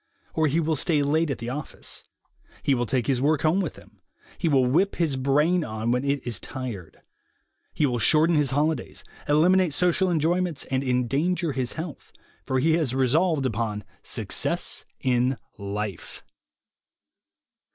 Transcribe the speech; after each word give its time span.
Or 0.33 0.47
he 0.47 0.59
will 0.59 0.75
stay 0.75 1.03
late 1.03 1.29
at 1.29 1.37
the 1.37 1.51
office; 1.51 2.05
he 2.63 2.73
will 2.73 2.87
take 2.87 3.05
his 3.05 3.21
work 3.21 3.41
home 3.43 3.61
with 3.61 3.75
him; 3.75 4.01
he 4.39 4.49
will 4.49 4.65
whip 4.65 4.95
his 4.95 5.15
brain 5.15 5.63
on 5.63 5.91
when 5.91 6.03
it 6.03 6.25
is 6.25 6.39
tired; 6.39 7.03
he 7.71 7.85
will 7.85 7.99
shorten 7.99 8.35
his 8.35 8.49
holidays, 8.49 9.03
eliminate 9.29 9.73
social 9.75 10.09
enjoyments 10.09 10.65
and 10.71 10.83
endanger 10.83 11.51
his 11.51 11.73
health, 11.73 12.11
for 12.47 12.57
he 12.57 12.73
has 12.73 12.95
resolved 12.95 13.45
upon 13.45 13.83
Success 14.01 14.85
in 15.01 15.37
Life. 15.59 16.23